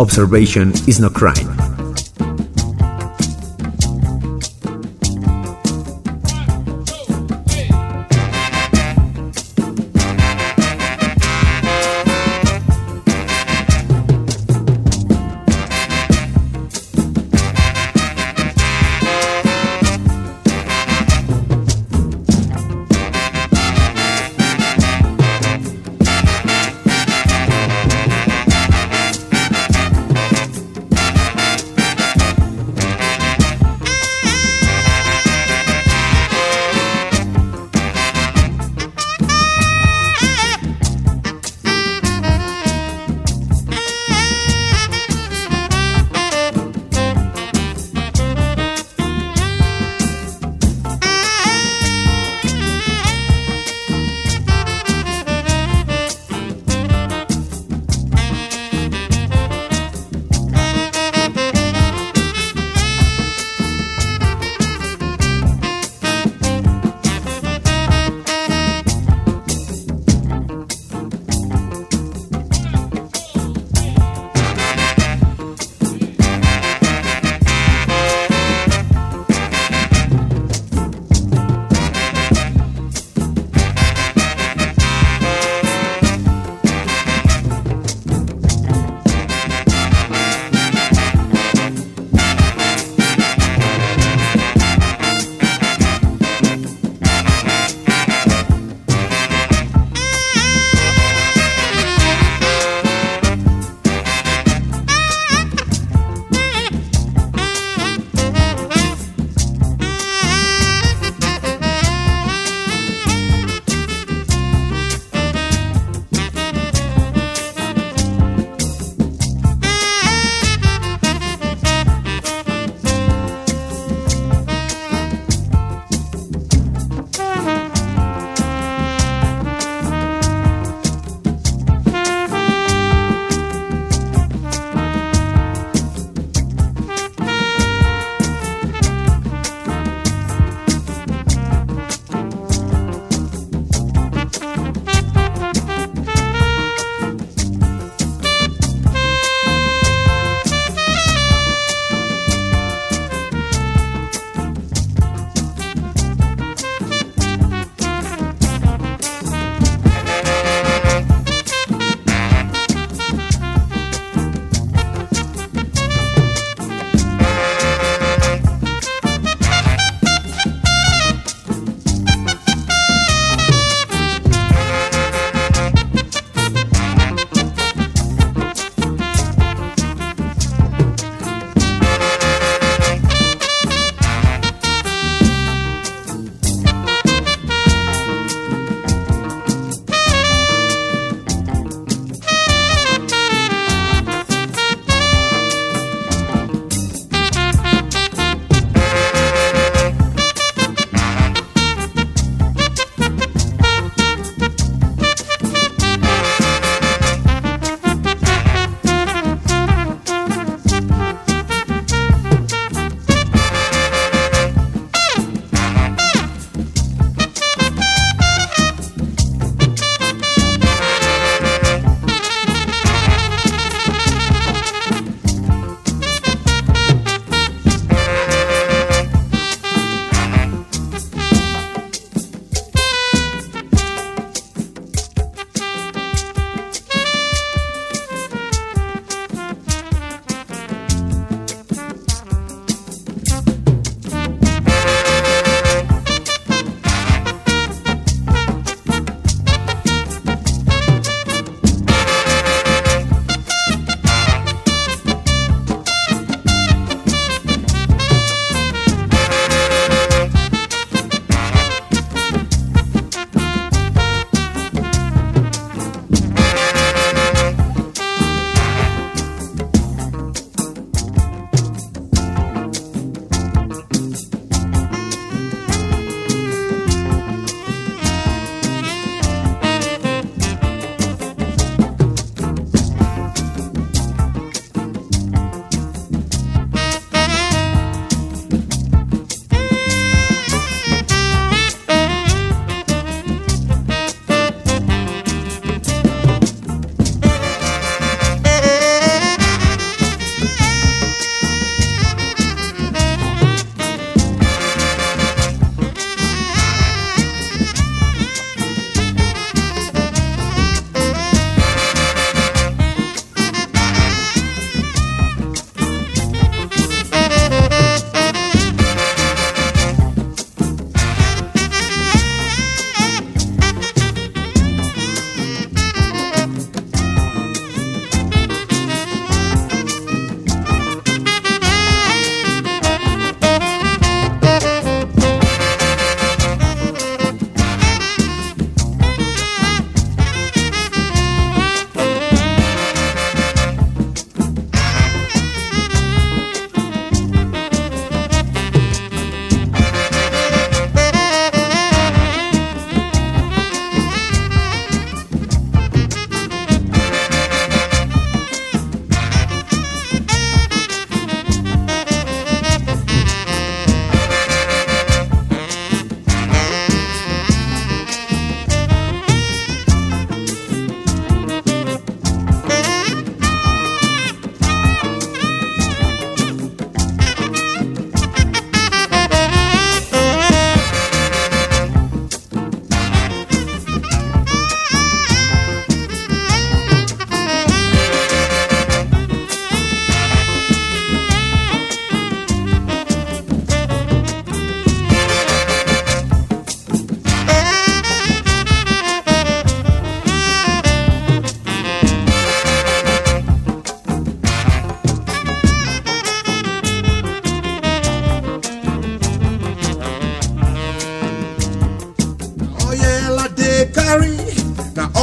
observation 0.00 0.72
is 0.86 0.98
no 0.98 1.10
crime. 1.10 1.69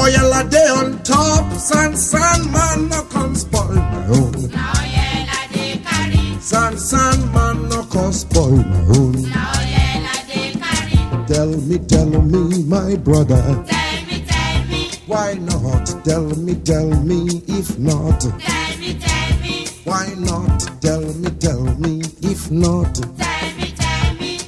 Oil 0.07 0.33
a 0.33 0.43
day 0.49 0.67
on 0.69 1.03
top, 1.03 1.51
San 1.53 1.95
San 1.95 2.51
man 2.51 2.89
no 2.89 3.01
come 3.03 3.35
spoil 3.35 3.73
my 3.75 4.07
own. 4.07 4.31
Na 4.51 4.73
oil 4.79 5.27
I 5.29 5.47
dey 5.53 5.77
carry. 5.83 6.39
San 6.39 6.77
San 6.77 7.31
man 7.33 7.69
no 7.69 7.83
come 7.83 8.13
spoil 8.13 8.51
my 8.55 8.79
own. 8.97 9.21
Na 9.23 9.43
oil 9.59 10.05
I 10.13 10.23
dey 10.27 10.51
carry. 10.59 11.27
Tell 11.27 11.47
me, 11.67 11.77
tell 11.79 12.05
me, 12.21 12.63
my 12.63 12.95
brother, 12.97 13.41
Tell 13.67 14.05
me, 14.07 14.23
tell 14.25 14.63
me, 14.67 14.89
why 15.07 15.33
not? 15.33 15.85
Tell 16.05 16.23
me, 16.37 16.55
tell 16.55 16.89
me, 17.03 17.41
if 17.47 17.77
not, 17.77 18.19
tell 18.21 18.77
me, 18.79 18.93
tell 18.93 19.39
me, 19.41 19.65
why 19.83 20.13
not? 20.17 20.81
Tell 20.81 21.01
me, 21.01 21.29
tell 21.31 21.63
me, 21.79 22.01
if 22.21 22.49
not, 22.51 22.93
tell 22.95 23.57
me, 23.57 23.71
tell 23.75 24.13
me, 24.15 24.39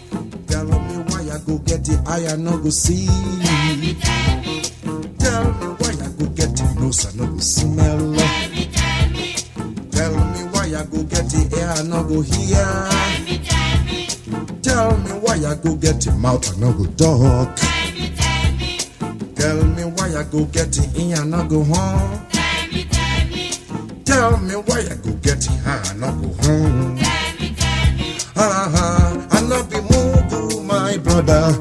tell 0.47 0.66
me 0.66 0.95
why 1.10 1.22
I 1.36 1.39
go 1.45 1.57
get 1.60 1.88
it, 1.89 1.99
I 2.07 2.36
no 2.38 2.57
go 2.57 2.70
see. 2.70 3.07
Nose 6.89 7.05
I 7.05 7.17
no 7.17 7.27
go 7.27 7.37
smell. 7.39 7.97
tell 8.15 8.49
me, 8.49 8.65
tell 8.73 9.09
me, 9.11 9.35
Tell 9.91 10.11
me 10.33 10.41
why 10.51 10.65
I 10.75 10.85
go 10.85 11.03
get 11.03 11.33
it, 11.33 11.53
ear 11.53 11.69
I 11.69 11.83
no 11.83 12.03
go 12.03 12.21
hear. 12.21 12.65
tell 12.89 13.23
me, 13.25 13.37
tell 13.49 13.83
me, 13.85 14.07
Tell 14.61 14.97
me 14.97 15.11
why 15.21 15.35
I 15.45 15.55
go 15.55 15.75
get 15.75 16.05
it, 16.07 16.15
mouth 16.17 16.55
I 16.55 16.59
no 16.59 16.73
go 16.73 16.85
talk. 16.97 17.55
tell 17.55 17.91
me, 17.93 18.11
tell 18.17 18.51
me, 18.53 18.77
Tell 19.35 19.63
me 19.65 19.83
why 19.83 20.15
I 20.19 20.23
go 20.31 20.45
get 20.45 20.77
it, 20.77 20.97
ear 20.97 21.17
I 21.17 21.25
no 21.25 21.43
go 21.47 21.63
hum. 21.63 22.27
tell 22.31 22.67
me, 22.73 22.83
tell 22.85 23.27
me, 23.27 23.51
Tell 24.05 24.37
me 24.39 24.53
why 24.55 24.79
I 24.89 24.95
go 24.95 25.11
get 25.21 25.45
it, 25.45 25.49
hand 25.65 25.87
I 25.87 25.93
no 25.93 26.11
go 26.21 26.27
hum. 26.41 26.97
tell 26.97 27.33
me, 27.39 27.55
tell 27.55 27.93
me, 27.97 28.17
I 28.35 29.41
no 29.47 29.63
be 29.63 29.77
mugu, 29.77 30.65
my 30.65 30.97
brother. 30.97 31.51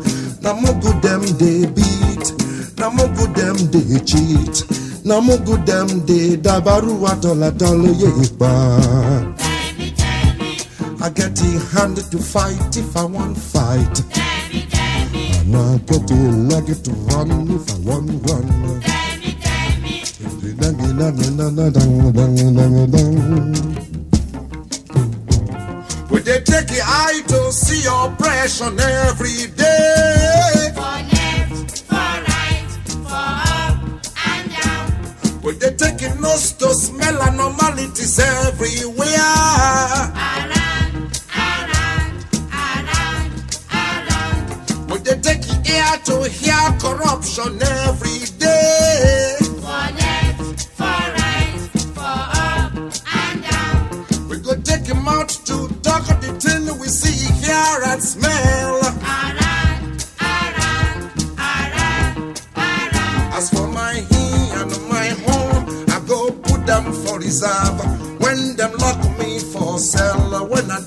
Na 0.40 0.54
mugu 0.54 0.92
them 1.02 1.20
they 1.36 1.66
beat, 1.66 2.78
na 2.78 2.88
mugu 2.90 3.26
them 3.34 3.56
they 3.72 3.98
cheat, 4.04 4.64
na 5.08 5.20
mugu 5.22 5.56
them 5.64 5.88
they 6.04 6.36
dabaru 6.36 7.00
atola 7.08 7.50
tell 7.58 7.78
me, 7.78 7.88
I 11.00 11.08
get 11.10 11.34
the 11.34 11.58
hand 11.72 11.96
to 11.96 12.18
fight 12.18 12.76
if 12.76 12.94
I 12.94 13.04
want 13.04 13.38
fight. 13.38 13.94
tell 13.94 14.52
me, 14.52 14.68
And 15.40 15.56
I 15.56 15.78
get 15.88 16.06
the 16.08 16.14
leg 16.50 16.66
to 16.84 16.90
run 17.08 17.30
if 17.56 17.70
I 17.72 17.74
want 17.88 18.10
run. 18.28 18.46
me, 19.82 19.94
Would 26.10 26.24
they 26.24 26.40
take 26.40 26.70
your 26.70 26.84
eye 26.84 27.22
to 27.28 27.52
see 27.52 27.86
oppression 27.88 28.78
every 28.78 29.46
day? 29.56 30.67
Nose 36.28 36.52
to 36.52 36.68
smell 36.74 37.20
anomalies 37.22 38.18
everywhere? 38.18 39.08
around, 40.28 41.20
around, 41.34 42.16
around, 43.72 45.04
they 45.04 45.18
take 45.26 45.44
ear 45.74 45.94
to 46.04 46.28
hear 46.28 46.66
corruption 46.80 47.52
every 47.62 48.20
day? 48.38 49.27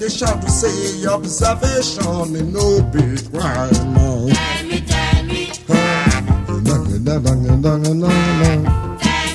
They 0.02 0.10
shout 0.10 0.42
to 0.42 0.50
say 0.50 1.06
observation 1.06 2.36
is 2.36 2.42
no 2.52 2.82
big 2.90 3.22
crime. 3.30 3.70
tell 3.70 4.64
me, 4.66 4.82
tell 4.82 5.24
me, 5.26 5.46
tell 5.54 6.80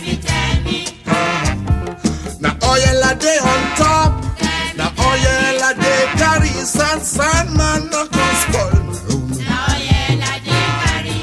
me, 0.03 0.17
tell 0.27 0.57
me, 0.67 0.79
Now 2.41 2.59
oil 2.67 3.03
a 3.07 3.15
day 3.15 3.39
on 3.39 3.63
top, 3.79 4.11
now 4.75 4.91
oil 5.07 5.63
a 5.63 5.73
day 5.81 6.03
carry 6.19 6.49
sand, 6.67 7.03
sand 7.03 7.49
man 7.57 7.89
no 7.89 8.09
come 8.09 8.37
spoil 8.43 8.83
my 8.91 8.99
own. 9.15 9.29
na 9.47 9.57
oil 9.71 10.19
I 10.19 10.43
dey 10.47 10.69
carry, 10.83 11.19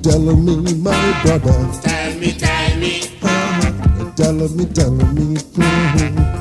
Tell 0.00 0.20
me, 0.20 0.74
my 0.74 1.22
brother, 1.24 1.58
tell 1.82 2.12
me, 2.20 2.30
tell 2.38 2.76
me, 2.78 2.92
tell 4.14 4.34
me, 4.34 4.64
tell 4.66 4.90
me, 4.92 5.34
tell 5.34 6.20
me, 6.22 6.39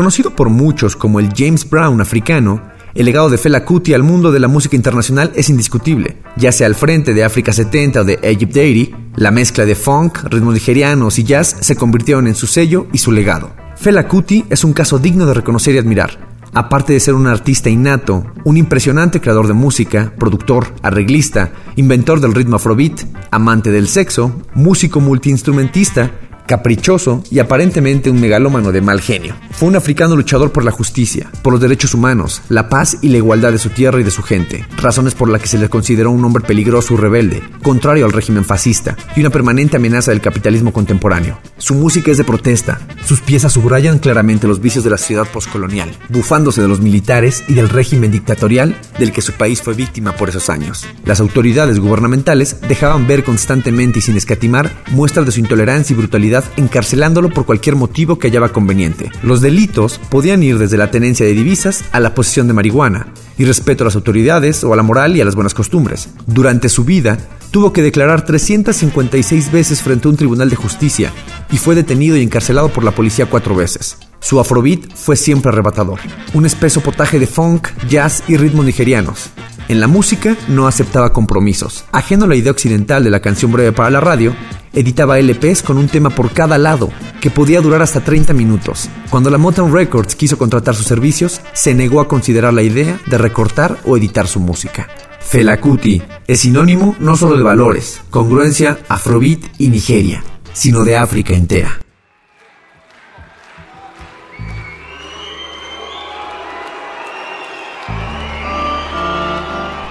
Conocido 0.00 0.34
por 0.34 0.48
muchos 0.48 0.96
como 0.96 1.20
el 1.20 1.28
James 1.36 1.68
Brown 1.68 2.00
africano, 2.00 2.62
el 2.94 3.04
legado 3.04 3.28
de 3.28 3.36
Fela 3.36 3.66
Kuti 3.66 3.92
al 3.92 4.02
mundo 4.02 4.32
de 4.32 4.40
la 4.40 4.48
música 4.48 4.74
internacional 4.74 5.30
es 5.34 5.50
indiscutible, 5.50 6.16
ya 6.38 6.52
sea 6.52 6.68
al 6.68 6.74
frente 6.74 7.12
de 7.12 7.22
África 7.22 7.52
70 7.52 8.00
o 8.00 8.04
de 8.04 8.18
Egypt 8.22 8.56
80, 8.56 8.98
la 9.16 9.30
mezcla 9.30 9.66
de 9.66 9.74
funk, 9.74 10.20
ritmos 10.30 10.54
nigerianos 10.54 11.18
y 11.18 11.24
jazz 11.24 11.54
se 11.60 11.76
convirtieron 11.76 12.28
en 12.28 12.34
su 12.34 12.46
sello 12.46 12.86
y 12.94 12.96
su 12.96 13.12
legado. 13.12 13.50
Fela 13.76 14.08
Kuti 14.08 14.46
es 14.48 14.64
un 14.64 14.72
caso 14.72 14.98
digno 14.98 15.26
de 15.26 15.34
reconocer 15.34 15.74
y 15.74 15.78
admirar. 15.78 16.30
Aparte 16.54 16.94
de 16.94 17.00
ser 17.00 17.12
un 17.12 17.26
artista 17.26 17.68
innato, 17.68 18.24
un 18.46 18.56
impresionante 18.56 19.20
creador 19.20 19.48
de 19.48 19.52
música, 19.52 20.14
productor, 20.18 20.68
arreglista, 20.80 21.52
inventor 21.76 22.22
del 22.22 22.34
ritmo 22.34 22.56
afrobeat, 22.56 23.02
amante 23.30 23.70
del 23.70 23.86
sexo, 23.86 24.32
músico 24.54 24.98
multiinstrumentista, 25.00 26.10
caprichoso 26.50 27.22
y 27.30 27.38
aparentemente 27.38 28.10
un 28.10 28.20
megalómano 28.20 28.72
de 28.72 28.80
mal 28.80 29.00
genio. 29.00 29.36
Fue 29.60 29.68
un 29.68 29.76
africano 29.76 30.16
luchador 30.16 30.52
por 30.52 30.64
la 30.64 30.70
justicia, 30.70 31.30
por 31.42 31.52
los 31.52 31.60
derechos 31.60 31.92
humanos, 31.92 32.40
la 32.48 32.70
paz 32.70 32.96
y 33.02 33.10
la 33.10 33.18
igualdad 33.18 33.52
de 33.52 33.58
su 33.58 33.68
tierra 33.68 34.00
y 34.00 34.02
de 34.02 34.10
su 34.10 34.22
gente, 34.22 34.64
razones 34.78 35.14
por 35.14 35.28
las 35.28 35.42
que 35.42 35.48
se 35.48 35.58
le 35.58 35.68
consideró 35.68 36.10
un 36.10 36.24
hombre 36.24 36.42
peligroso 36.42 36.94
y 36.94 36.96
rebelde, 36.96 37.42
contrario 37.62 38.06
al 38.06 38.12
régimen 38.12 38.46
fascista 38.46 38.96
y 39.14 39.20
una 39.20 39.28
permanente 39.28 39.76
amenaza 39.76 40.12
del 40.12 40.22
capitalismo 40.22 40.72
contemporáneo. 40.72 41.38
Su 41.58 41.74
música 41.74 42.10
es 42.10 42.16
de 42.16 42.24
protesta, 42.24 42.80
sus 43.04 43.20
piezas 43.20 43.52
subrayan 43.52 43.98
claramente 43.98 44.46
los 44.46 44.62
vicios 44.62 44.82
de 44.82 44.88
la 44.88 44.96
sociedad 44.96 45.28
postcolonial, 45.30 45.90
bufándose 46.08 46.62
de 46.62 46.68
los 46.68 46.80
militares 46.80 47.44
y 47.46 47.52
del 47.52 47.68
régimen 47.68 48.10
dictatorial 48.10 48.74
del 48.98 49.12
que 49.12 49.20
su 49.20 49.32
país 49.32 49.60
fue 49.60 49.74
víctima 49.74 50.12
por 50.12 50.30
esos 50.30 50.48
años. 50.48 50.86
Las 51.04 51.20
autoridades 51.20 51.80
gubernamentales 51.80 52.56
dejaban 52.66 53.06
ver 53.06 53.24
constantemente 53.24 53.98
y 53.98 54.02
sin 54.02 54.16
escatimar 54.16 54.70
muestras 54.90 55.26
de 55.26 55.32
su 55.32 55.40
intolerancia 55.40 55.92
y 55.92 55.98
brutalidad 55.98 56.44
encarcelándolo 56.56 57.28
por 57.28 57.44
cualquier 57.44 57.76
motivo 57.76 58.18
que 58.18 58.28
hallaba 58.28 58.48
conveniente. 58.48 59.10
Delitos 59.50 60.00
podían 60.08 60.42
ir 60.42 60.58
desde 60.58 60.76
la 60.76 60.90
tenencia 60.90 61.26
de 61.26 61.34
divisas 61.34 61.84
a 61.92 62.00
la 62.00 62.14
posesión 62.14 62.46
de 62.46 62.54
marihuana, 62.54 63.12
y 63.36 63.44
respeto 63.44 63.84
a 63.84 63.86
las 63.86 63.96
autoridades 63.96 64.62
o 64.64 64.72
a 64.72 64.76
la 64.76 64.82
moral 64.82 65.16
y 65.16 65.20
a 65.20 65.24
las 65.24 65.34
buenas 65.34 65.54
costumbres. 65.54 66.08
Durante 66.26 66.68
su 66.68 66.84
vida, 66.84 67.18
tuvo 67.50 67.72
que 67.72 67.82
declarar 67.82 68.24
356 68.24 69.50
veces 69.50 69.82
frente 69.82 70.06
a 70.06 70.10
un 70.10 70.16
tribunal 70.16 70.50
de 70.50 70.56
justicia 70.56 71.12
y 71.50 71.56
fue 71.56 71.74
detenido 71.74 72.16
y 72.16 72.22
encarcelado 72.22 72.68
por 72.68 72.84
la 72.84 72.94
policía 72.94 73.26
cuatro 73.26 73.56
veces. 73.56 73.96
Su 74.20 74.38
afrobeat 74.38 74.94
fue 74.94 75.16
siempre 75.16 75.50
arrebatador, 75.50 75.98
un 76.34 76.44
espeso 76.44 76.80
potaje 76.82 77.18
de 77.18 77.26
funk, 77.26 77.68
jazz 77.88 78.22
y 78.28 78.36
ritmos 78.36 78.66
nigerianos. 78.66 79.30
En 79.70 79.78
la 79.78 79.86
música 79.86 80.36
no 80.48 80.66
aceptaba 80.66 81.12
compromisos. 81.12 81.84
Ajeno 81.92 82.26
la 82.26 82.34
idea 82.34 82.50
occidental 82.50 83.04
de 83.04 83.10
la 83.10 83.20
canción 83.20 83.52
breve 83.52 83.70
para 83.70 83.88
la 83.88 84.00
radio, 84.00 84.34
editaba 84.72 85.20
LPs 85.20 85.62
con 85.62 85.78
un 85.78 85.86
tema 85.86 86.10
por 86.10 86.32
cada 86.32 86.58
lado, 86.58 86.90
que 87.20 87.30
podía 87.30 87.60
durar 87.60 87.80
hasta 87.80 88.00
30 88.00 88.32
minutos. 88.32 88.88
Cuando 89.10 89.30
la 89.30 89.38
Motown 89.38 89.72
Records 89.72 90.16
quiso 90.16 90.36
contratar 90.36 90.74
sus 90.74 90.86
servicios, 90.86 91.40
se 91.52 91.72
negó 91.72 92.00
a 92.00 92.08
considerar 92.08 92.52
la 92.52 92.62
idea 92.62 92.98
de 93.06 93.16
recortar 93.16 93.78
o 93.84 93.96
editar 93.96 94.26
su 94.26 94.40
música. 94.40 94.88
Fela 95.20 95.60
Kuti 95.60 96.02
es 96.26 96.40
sinónimo 96.40 96.96
no 96.98 97.16
solo 97.16 97.36
de 97.36 97.44
valores, 97.44 98.00
congruencia, 98.10 98.80
afrobeat 98.88 99.38
y 99.58 99.68
Nigeria, 99.68 100.24
sino 100.52 100.82
de 100.82 100.96
África 100.96 101.32
entera. 101.32 101.78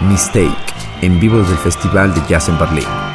Mistake, 0.10 0.56
en 1.02 1.20
vivo 1.20 1.38
desde 1.38 1.54
el 1.54 1.60
Festival 1.60 2.14
de 2.14 2.22
Jazz 2.28 2.50
en 2.50 2.58
Berlín. 2.58 3.09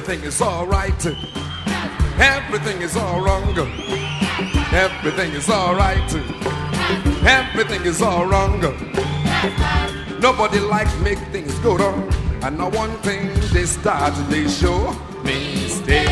Everything 0.00 0.28
is 0.28 0.40
alright. 0.40 1.06
Everything 2.18 2.80
is 2.80 2.96
all 2.96 3.20
wrong. 3.20 3.54
Everything 4.72 5.30
is 5.32 5.50
alright. 5.50 6.14
Everything 7.22 7.82
is 7.84 8.00
all 8.00 8.24
wrong. 8.24 8.62
Nobody 10.18 10.58
likes 10.58 10.98
make 11.00 11.18
things 11.34 11.52
go 11.58 11.76
wrong. 11.76 12.10
And 12.42 12.56
now 12.56 12.70
one 12.70 12.96
thing 13.02 13.28
they 13.52 13.66
start, 13.66 14.14
they 14.30 14.48
show 14.48 14.96
mistake. 15.22 16.08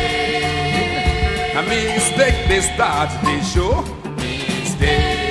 A 1.55 1.63
mistake 1.63 2.47
they 2.47 2.61
start, 2.61 3.09
they 3.23 3.41
show 3.41 3.81
mistake. 4.17 5.29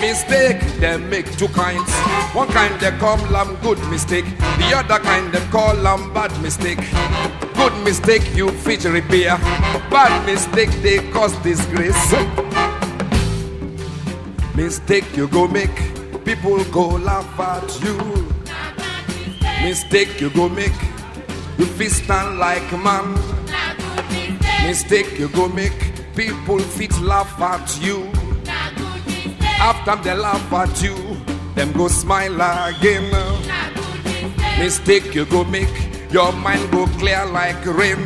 Mistake 0.00 0.62
they 0.80 0.96
make 0.96 1.36
two 1.36 1.48
kinds. 1.48 1.92
One 2.32 2.48
kind 2.48 2.80
they 2.80 2.90
call 2.92 3.18
them 3.18 3.58
good 3.60 3.78
mistake. 3.90 4.24
The 4.56 4.72
other 4.74 4.98
kind 5.04 5.30
they 5.30 5.44
call 5.50 5.76
them 5.76 6.14
bad 6.14 6.32
mistake. 6.40 6.78
Good 7.70 7.84
mistake 7.84 8.34
you 8.34 8.50
fit 8.50 8.84
repair. 8.84 9.36
Bad 9.90 10.26
mistake 10.26 10.70
they 10.82 10.98
cause 11.12 11.34
disgrace. 11.38 12.12
Mistake 14.56 15.16
you 15.16 15.28
go 15.28 15.46
make, 15.46 15.74
people 16.24 16.62
go 16.64 16.88
laugh 16.88 17.38
at 17.38 17.82
you. 17.82 17.96
Mistake 19.62 20.20
you 20.20 20.30
go 20.30 20.48
make, 20.48 20.72
you 21.58 21.66
fit 21.66 21.92
stand 21.92 22.38
like 22.38 22.70
man. 22.72 23.14
Mistake 24.66 25.18
you 25.18 25.28
go 25.28 25.48
make, 25.48 25.92
people 26.16 26.58
fit 26.58 26.98
laugh 27.00 27.40
at 27.40 27.80
you. 27.82 28.10
After 29.60 29.96
they 30.02 30.14
laugh 30.14 30.52
at 30.52 30.82
you, 30.82 30.96
them 31.54 31.72
go 31.72 31.86
smile 31.88 32.34
again. 32.68 33.10
Mistake 34.58 35.14
you 35.14 35.24
go 35.26 35.44
make, 35.44 35.68
your 36.12 36.32
mind 36.32 36.70
go 36.72 36.86
clear 36.98 37.24
like 37.26 37.64
rain. 37.66 37.98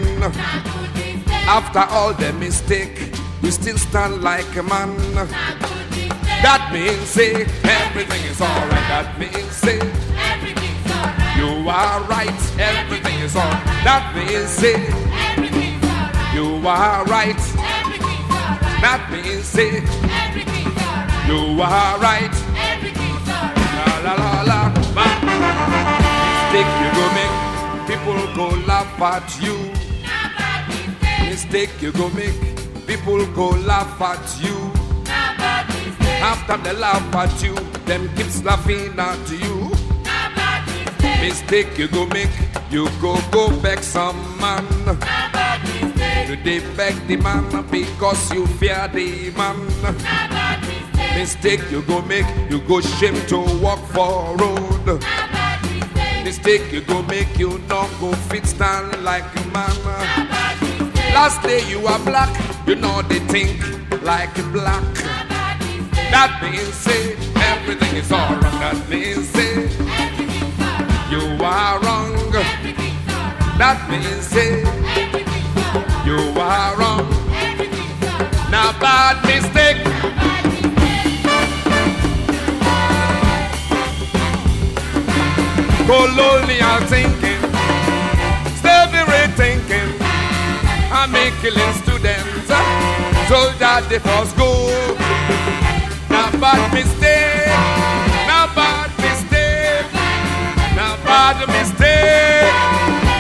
After 1.47 1.81
all 1.91 2.13
the 2.15 2.33
mistake, 2.35 3.13
you 3.43 3.51
still 3.51 3.77
stand 3.79 4.23
like 4.23 4.57
a 4.57 4.63
man. 4.63 4.97
That 6.45 6.71
means 6.73 7.09
say 7.09 7.47
everything 7.65 8.23
is 8.31 8.41
alright. 8.41 8.87
That 8.93 9.19
means 9.19 9.51
say 9.53 9.79
Everything's 9.81 10.91
alright. 10.93 11.37
you 11.41 11.69
are 11.69 12.01
right. 12.05 12.43
Everything 12.61 13.19
is 13.21 13.35
alright. 13.37 13.65
That 13.85 14.13
means 14.15 14.51
say 14.51 14.75
Everything's 15.33 15.85
alright. 15.85 16.35
you 16.37 16.61
are 16.69 17.05
right. 17.09 17.41
Everything's 17.57 18.29
alright. 18.29 18.81
That 18.85 19.09
means 19.11 19.45
say 19.49 19.81
Everything's 19.81 20.77
alright. 20.85 21.29
you 21.29 21.41
are 21.65 21.97
right. 21.99 22.35
Everything's 22.61 23.29
alright. 23.29 24.05
La 24.05 24.13
la 24.13 24.45
la 24.45 24.45
la. 24.45 24.61
Mistake 25.65 26.73
you 26.85 26.89
go 26.93 27.05
make, 27.17 27.37
people 28.05 28.35
go 28.35 28.49
laugh 28.67 29.01
at 29.01 29.41
you. 29.41 29.57
Mistake. 31.25 31.71
You 31.81 31.93
go 31.93 32.11
make, 32.11 32.35
people 32.87 33.25
go 33.33 33.51
laugh 33.65 34.01
at 34.01 34.45
you. 34.45 34.55
After 36.21 36.57
they 36.59 36.75
laugh 36.79 37.15
at 37.15 37.43
you, 37.43 37.55
them 37.87 38.09
keeps 38.15 38.45
laughing 38.45 38.99
at 38.99 39.31
you. 39.31 39.71
Mistake. 41.23 41.79
You 41.79 41.89
go 41.89 42.07
make, 42.07 42.29
you 42.71 42.89
go 43.01 43.19
go 43.31 43.49
back 43.63 43.83
some 43.83 44.21
man. 44.39 44.67
You 46.29 46.37
beg 46.77 46.95
the 47.07 47.17
man 47.17 47.67
because 47.71 48.33
you 48.35 48.47
fear 48.59 48.87
the 48.89 49.33
man. 49.37 49.57
Mistake 51.17 51.71
you 51.71 51.81
go 51.83 52.03
make, 52.03 52.27
you 52.51 52.61
go 52.69 52.81
shame 52.81 53.17
to 53.29 53.39
walk 53.63 53.81
for 53.95 54.37
road. 54.37 55.34
Mistake. 56.25 56.73
You 56.73 56.81
go 56.81 57.03
make, 57.03 57.39
you 57.39 57.59
not 57.69 57.91
go 58.01 58.13
fit 58.29 58.47
stand 58.47 59.03
like 59.05 59.25
a 59.37 59.45
mistake. 59.53 59.85
Last 61.15 61.43
day 61.43 61.61
you 61.69 61.87
are 61.87 61.99
black, 62.01 62.33
you 62.67 62.75
know 62.77 63.03
they 63.03 63.21
think 63.21 63.61
like 64.03 64.37
a 64.39 64.43
black. 64.45 64.83
That 66.11 66.39
means 66.43 66.75
say 66.75 67.15
everything 67.53 67.97
is 67.97 68.11
all 68.11 68.35
wrong. 68.41 68.41
That 68.41 68.75
Everything's 68.75 69.35
alright. 69.37 69.71
you 71.13 71.45
are 71.45 71.79
wrong. 71.81 72.13
That 73.59 73.77
Everything's 73.91 74.33
alright. 74.35 76.07
you 76.07 76.19
are 76.41 76.77
wrong. 76.79 77.07
Now 78.51 78.73
bad 78.81 79.17
mistake. 79.27 79.84
Colonial 85.87 86.81
thinking, 86.89 87.41
slavery 88.57 89.29
thinking, 89.37 89.91
I 90.91 91.07
make 91.13 91.35
killing 91.45 91.75
students, 91.85 92.49
soldier 93.29 93.85
they 93.91 93.99
for 94.01 94.25
school. 94.33 94.73
Now 96.09 96.33
bad 96.41 96.73
mistake, 96.73 97.53
now 98.27 98.49
bad 98.57 98.91
mistake, 98.97 99.85
now 100.75 100.97
bad 101.05 101.45
mistake, 101.53 102.49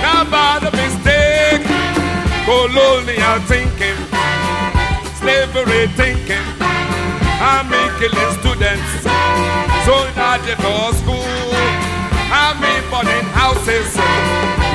now 0.01 0.25
bad 0.25 0.65
mistake. 0.73 1.62
Colonial 2.49 3.41
thinking, 3.45 4.01
slavery 5.21 5.87
thinking, 6.01 6.47
I 7.45 7.61
make 7.69 7.93
killing 8.01 8.33
students, 8.41 9.05
soldier 9.85 10.35
they 10.47 10.57
for 10.65 10.93
school 10.97 11.53
burning 12.95 13.24
houses. 13.32 13.97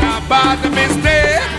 not 0.01 0.27
by 0.27 0.57
the 0.61 0.69
mistake. 0.69 1.58